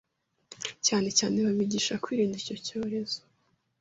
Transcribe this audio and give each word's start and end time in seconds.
cyane 0.85 1.09
cyane 1.17 1.37
babigisha 1.45 1.99
kwirinda 2.03 2.35
icyo 2.41 2.55
cyorezo 2.65 3.19